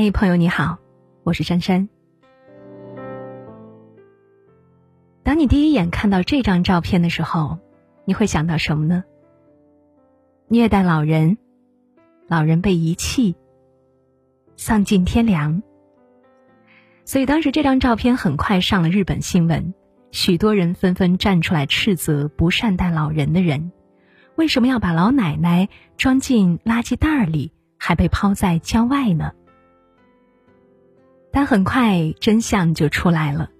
[0.00, 0.78] 嗨，朋友你好，
[1.24, 1.88] 我是珊珊。
[5.24, 7.58] 当你第一眼看到这张照片的时候，
[8.04, 9.02] 你会想到什么呢？
[10.46, 11.36] 虐待老人，
[12.28, 13.34] 老人被遗弃，
[14.56, 15.64] 丧尽天良。
[17.04, 19.74] 所以当时这张照片很快上了日本新闻，
[20.12, 23.72] 许多人纷纷站出来斥责不善待老人的人，
[24.36, 29.32] 为什么要把老奶奶装进垃圾袋里，还被抛在郊外呢？
[31.38, 33.50] 但很快真相就出来了，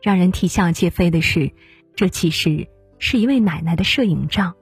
[0.00, 1.50] 让人啼笑皆非的是，
[1.96, 2.68] 这其实
[3.00, 4.54] 是一位奶奶的摄影照。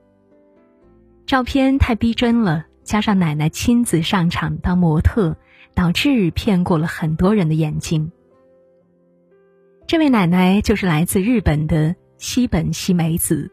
[1.27, 5.37] 照片太逼真了，加上奶奶亲自上场当模特，
[5.75, 8.11] 导致骗过了很多人的眼睛。
[9.87, 13.51] 这位奶奶就是来自日本的西本西美子，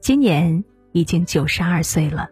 [0.00, 2.28] 今年已经九十二岁了。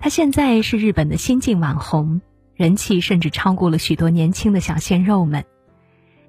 [0.00, 2.20] 她现在是日本的新晋网红，
[2.58, 5.46] 人气甚至超过了许多年轻的小鲜肉们。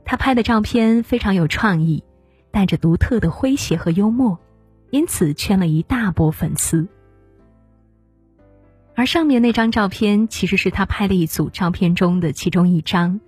[0.06, 2.06] 他拍的照片非常有创意，
[2.52, 4.40] 带着独特的诙谐和幽默。
[4.92, 6.88] 因此圈了一大波粉丝，
[8.96, 13.20] 而上面那张照片其实是他拍的一组照片中的其中一张，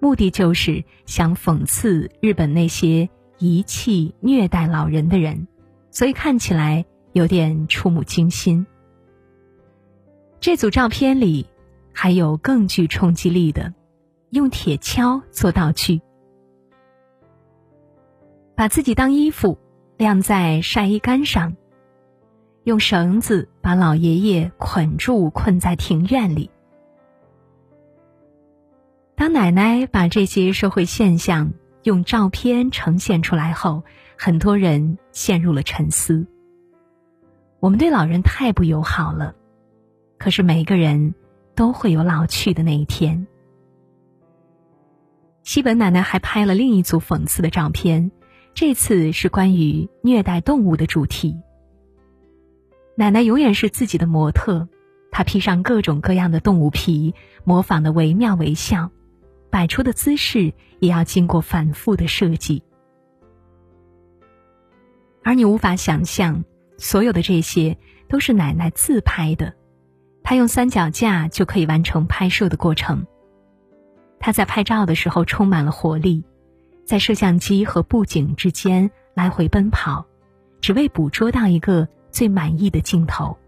[0.00, 5.48] 目的就是想讽刺日本那些遗弃虐待老人的人，
[5.90, 6.84] 所以看起来
[7.14, 8.66] 有点触目惊心。
[10.40, 11.46] 这组照片里
[12.00, 13.74] 还有更具冲击力的，
[14.30, 16.00] 用铁锹做道具，
[18.54, 19.58] 把自己当衣服。
[19.96, 21.56] 晾在晒衣杆上，
[22.62, 26.48] 用绳子把老爷爷捆住，困在庭院里。
[29.16, 33.82] 当奶奶把这些社会现象用照片呈现出来后，
[34.16, 36.24] 很多人陷入了沉思。
[37.58, 39.34] 我们对老人太不友好了，
[40.16, 41.12] 可是每个人
[41.58, 43.26] 都会有老去的那一天。
[45.42, 48.12] 西本奶奶还拍了另一组讽刺的照片。
[48.54, 51.36] 这次是关于虐待动物的主题。
[52.96, 54.68] 奶奶永远是自己的模特，
[55.10, 57.12] 她披上各种各样的动物皮，
[57.42, 58.92] 模仿的惟妙惟肖，
[59.50, 62.62] 摆出的姿势也要经过反复的设计。
[65.24, 66.44] 而你无法想象，
[66.76, 67.76] 所有的这些
[68.08, 69.54] 都是奶奶自拍的，
[70.28, 73.06] 他用三脚架就可以完成拍摄的过程。
[74.20, 76.22] 他在拍照的时候充满了活力。
[76.84, 80.04] 在摄像机和布景之间来回奔跑，
[80.60, 83.38] 只为捕捉到一个最满意的镜头。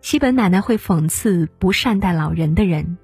[0.00, 2.96] 西本奶奶会讽刺不善待老人的人，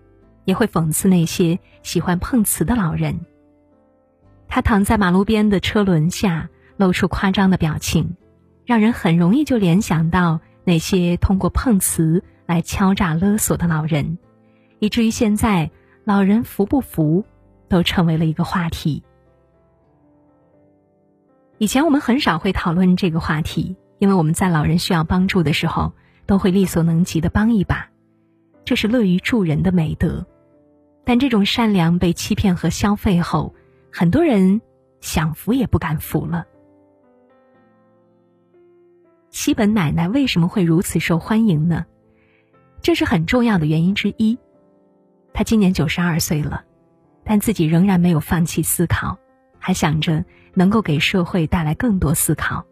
[0.47, 3.21] 也会讽刺那些喜欢碰瓷的老人。
[4.49, 8.17] 他躺在马路边的车轮下，露出夸张的表情，
[8.65, 14.19] 让人很容易就联想到那些通过碰瓷来敲诈勒索的老人，
[14.81, 15.71] 以至于现在
[16.05, 17.25] 老人服不服？
[17.71, 19.03] 都成为了一个话题。
[21.56, 25.95] 以前我们很少会讨论这个话题，因为我们在老人需要帮助的时候，
[26.27, 27.89] 都会力所能及的帮一把，
[28.67, 30.27] 这是乐于助人的美德。
[31.03, 33.55] 但这种善良被欺骗和消费后，
[33.91, 34.61] 很多人
[35.00, 36.45] 想扶也不敢扶了。
[39.31, 41.87] 西本奶奶为什么会如此受欢迎呢？
[42.83, 44.39] 这是很重要的原因之一。
[45.33, 46.65] 她今年九十二岁了。
[47.31, 49.19] 但自己仍然没有放弃思考，
[49.59, 50.25] 还想着
[50.55, 52.65] 能够给社会带来更多思考。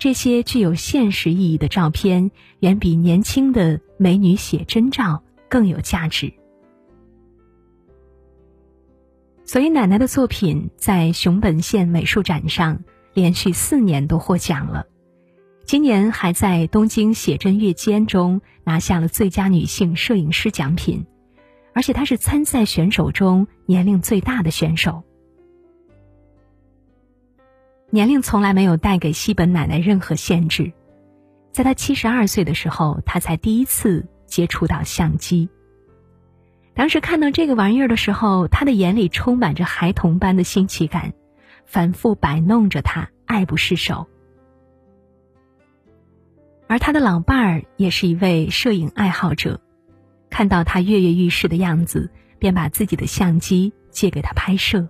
[0.00, 6.32] 这些具有现实意义的照片，远比年轻的美女写真照更有价值。
[9.44, 12.82] 所以，奶奶的作品在熊本县美术展上
[13.14, 14.86] 连续四年都获奖了，
[15.64, 21.06] 今年还在东京写真月间中拿下了最佳女性摄影师奖品。
[21.74, 25.02] 而且她是参赛选手中年龄最大的选手，
[27.88, 30.70] 年龄从来没有带给西本奶奶任何限制。
[31.50, 35.48] 在她七十二岁的时候，她才第一次接触到相机。
[36.74, 41.14] 当时看到这个玩意儿的时候，她的眼里充满着孩童般的新奇感，
[41.64, 44.06] 反复摆弄着它，爱不释手。
[46.72, 49.60] 而他的老伴儿也是一位摄影爱好者。
[50.30, 54.88] 看到他跃跃欲试的样子，便把自己的相机借给他拍摄。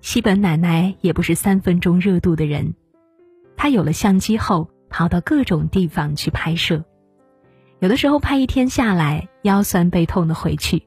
[0.00, 2.74] 西本奶奶也不是三分钟热度的人，
[3.58, 6.82] 她有了相机后，跑到各种地方去拍摄，
[7.80, 10.84] 有的时候拍一天下来腰酸背痛的回去，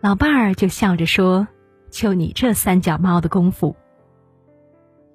[0.00, 1.48] 老伴儿就笑着说
[1.90, 3.74] ：“就你这三脚猫的功夫。”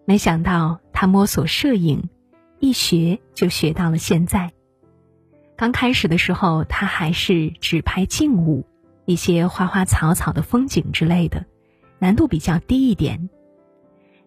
[0.04, 2.10] 没想到他摸索摄影，
[2.64, 4.54] 一学就学到了现在。
[5.58, 8.66] 刚开始的时候，他还是只拍静物，
[9.04, 11.46] 一些花花草草的风景之类的，
[12.00, 13.30] 难度比较低一点，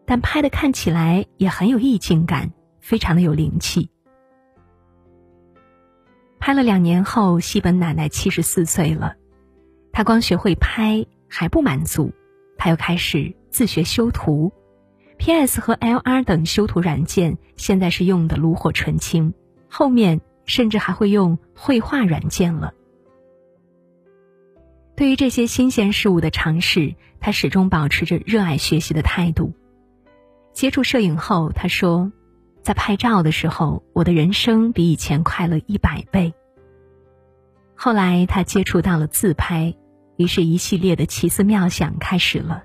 [0.05, 3.88] 但拍的看起来也很有意境感，非常的有灵气。
[6.38, 9.15] 拍了两年后，西本奶奶七十四岁了，
[9.93, 12.12] 她光学会拍还不满足，
[12.59, 14.53] 她又开始自学修图
[15.18, 15.60] ，P.S.
[15.60, 16.22] 和 L.R.
[16.22, 19.34] 等修图软件现在是用的炉火纯青，
[19.68, 20.20] 后面。
[20.48, 22.72] 甚至还会用绘画软件了。
[24.94, 29.52] 对于这些新鲜事物的尝试，他始终保持着热爱学习的态度。
[30.52, 32.12] 接触摄影后，他说
[32.62, 36.32] ：“在拍照的时候，我的人生比以前快乐一百倍。”
[37.74, 39.74] 后来他接触到了自拍，
[40.16, 42.62] 于是一系列的奇思妙想开始了。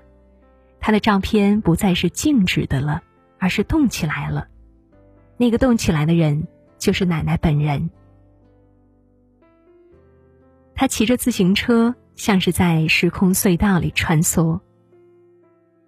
[0.82, 3.02] 他的照片不再是静止的了，
[3.38, 4.48] 而是动起来了。
[5.38, 6.46] 那个动起来的人。
[6.82, 7.90] 就是奶奶本人。
[10.74, 14.58] 她骑着自行车，像是在时空隧道里穿梭。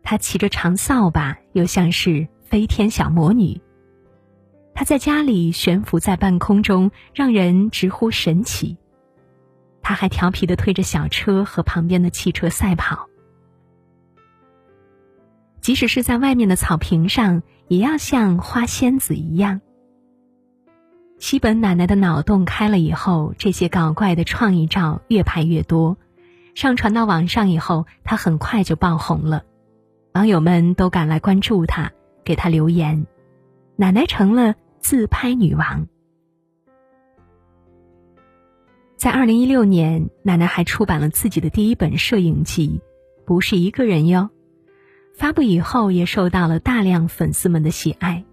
[0.04, 3.60] 她骑着长扫把，又像是飞天小魔女。
[4.72, 8.76] 她在家里悬浮在半空中，让人直呼神奇。
[9.82, 13.08] 她还调皮的推着小车和旁边的汽车赛跑。
[15.64, 19.62] 即使是在外面的草坪上，也要像花仙子一样。
[21.18, 25.96] 西本奶奶的脑洞开了以后，这些搞怪的创意照越拍越多，
[26.54, 29.44] 上传到网上以后，她很快就爆红了，
[30.12, 31.92] 网友们都赶来关注她，
[32.26, 33.06] 给她留言，
[33.76, 35.88] 奶奶成了自拍女王。
[38.98, 42.82] 在二零一六年，奶奶还出版了自己的第一本摄影集，
[43.24, 44.28] 不是一个人哟，
[45.14, 48.24] 发布以后也受到了大量粉丝们的喜爱。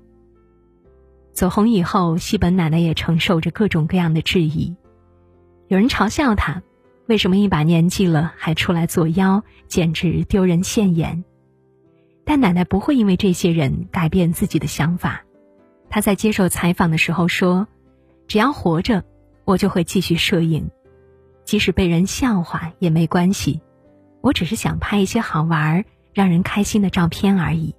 [1.32, 4.76] 走红以后，西本奶奶也承受着各种各样的质疑，
[5.68, 6.62] 有人嘲笑她，
[7.06, 11.24] 为什么一把年纪了还出来作妖，简直丢人现眼。
[12.26, 15.24] 但奶奶不会因为这些人改变自己的想法。
[15.90, 17.68] 她在接受采访的时候说
[18.28, 19.04] ：“只要活着，
[19.46, 20.70] 我就会继续摄影，
[21.46, 23.62] 即使被人笑话也没关系，
[24.22, 27.76] 我只是想拍一些好玩儿、让人开心的照片而已。”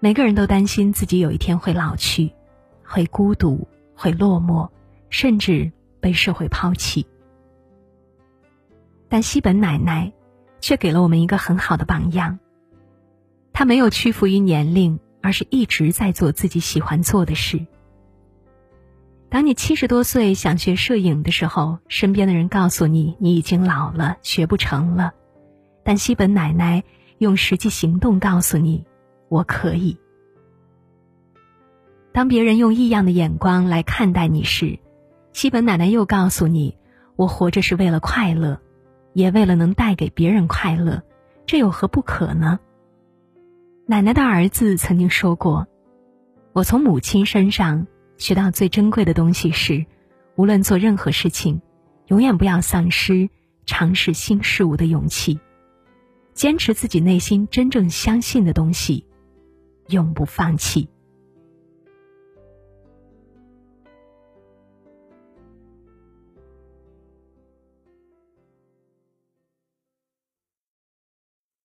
[0.00, 2.32] 每个人都担心自己有一天会老去，
[2.84, 3.66] 会孤独，
[3.96, 4.68] 会落寞，
[5.10, 7.04] 甚至被社会抛弃。
[9.08, 10.12] 但西本奶奶
[10.60, 12.38] 却给了我们一个很好的榜样。
[13.52, 17.66] 她没有屈服于年龄，而是一直在做自己喜欢做的事。
[19.30, 25.12] 当你七十多岁想学摄影的时候，身边的人告诉你你已经老了，学不成了。
[25.88, 26.84] 但西本奶奶
[27.16, 28.84] 用实际行动告诉你。
[29.30, 29.96] 我可以。
[32.12, 34.78] 当别人用异样的眼光来看待你时，
[35.32, 36.76] 西本奶奶又告诉你
[37.16, 38.60] ：“我活着是为了快乐，
[39.14, 41.02] 也为了能带给别人快乐，
[41.46, 42.60] 这有何不可呢？”
[43.88, 45.68] 奶奶的儿子曾经说过
[46.52, 47.86] ：“我从母亲身上
[48.18, 49.86] 学到最珍贵的东西是，
[50.36, 51.62] 无论做任何事情，
[52.08, 53.30] 永远不要丧失
[53.64, 55.40] 尝试新事物的勇气，
[56.38, 59.04] 坚持自己内心真正相信的东西。”
[59.90, 60.88] 永不放弃。